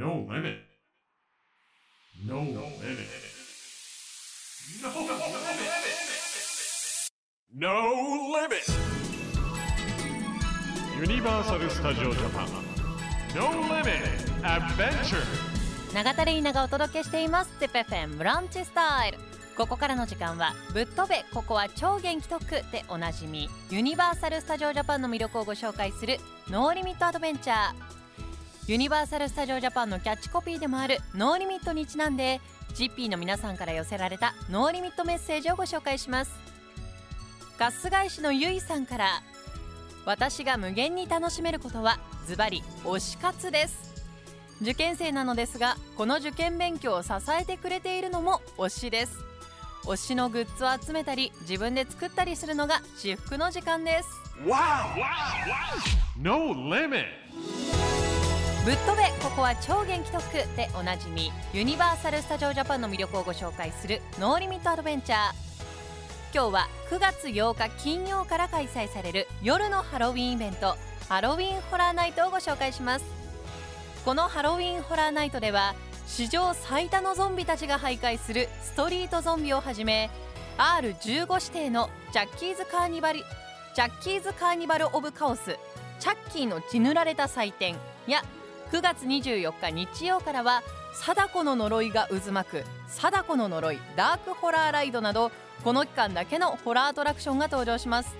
[0.00, 0.56] No limit.
[2.26, 3.10] No no limit.
[4.82, 5.68] No no limit.
[7.52, 7.74] No
[8.32, 8.66] limit.
[10.96, 12.48] Universal Studio Japan.
[13.34, 14.08] No limit.
[14.42, 15.26] Adventure.
[15.92, 19.18] 永田玲奈がお届けしていますテペフェンブランチスタイル
[19.54, 26.16] ここからの時間はぶっ飛べここは超元気特区でおなじみユニバーサル・スタジオ・ジャパンの魅力をご紹介する
[26.48, 27.99] ノーリミット・アドベンチャー
[28.70, 32.40] ユニバーサル・スタジオ・ジャパンのキャッチコピーでもある no limit にちなんで
[32.74, 36.30] GP の皆さんから寄せられた no limit メッセージをご紹介します。
[37.58, 39.22] 春日井市のゆいさんから
[40.04, 43.92] 私が無限に楽しめることはズバリ推し活です。
[44.62, 47.10] 受験生なのですがこの受験勉強を支
[47.40, 49.18] えてくれているのも推しです。
[49.82, 54.08] 推しのグッズを集めたり自分で作ったりするのが至福の時間です。
[56.16, 57.06] No limit.
[58.70, 65.18] ぶっ飛べここは超元気特区でおなじみユニバーサル・スタジオ・ジャパンの魅力をご紹介するノーリミット・アドベンチャー。
[66.32, 70.76] 今日は9月8日金曜から開催される夜のハロウィンイベント
[71.08, 73.04] ハロウィンホラーナイトをご紹介します。
[74.04, 75.74] このハロウィンホラーナイトでは
[76.06, 80.10] 史上最多のゾンビたちが徘徊するストリートゾンビをはじめ
[80.58, 85.58] R15 指定のジャッキーズカーニバルジャッキーズカーニバル・オブ・カオス
[85.98, 87.74] チャッキーの血塗られた祭典
[88.06, 88.22] や
[88.72, 92.64] 9月24日日曜からは貞子の呪いが渦巻く。
[92.86, 95.32] 貞子の呪いダークホラーライドなど
[95.64, 98.14] この期間だけのホラーアトラクションが登場します。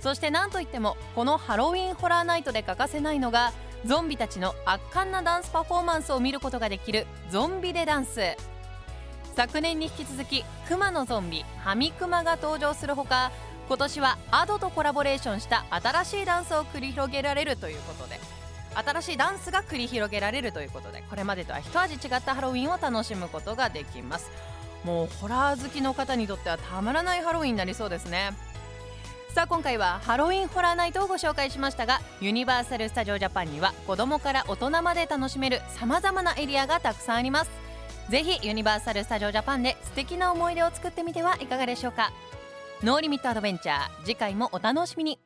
[0.00, 3.52] そして何といってもこのハロウィンホラーナイトで欠かせないのが
[3.84, 8.20] ゾンビたちの圧巻なダンスパフォーマンスを見ることができるゾンビでダンス。
[9.36, 13.30] 昨年に引き続き熊のゾンビハミクマが登場するほか
[13.68, 18.37] 今年はアドとコラボレーションした新しいダンスを繰り広げられるということで。
[18.78, 24.30] 新しいダンスが繰り広げられるということでこれまでとは一味違ったハロウィンを楽しむことができます。
[24.84, 28.30] もうホラー好きの方にとってはたまらないハロウィンになりそうですね。
[29.34, 37.50] さあ今回はハロウィンホラーナイトをご紹介しましたがユニバーサル・スタジオ・ジャパンには子供から大人まで楽しめるさまざまなエリアがたくさんあります。
[38.08, 42.12] ぜひユニバーサル・スタジオ・ジャパンで素敵な思い出を作ってみてはいかがでしょうか。
[42.82, 45.18] ノーリミットアドベンチャー次回もお楽しみに。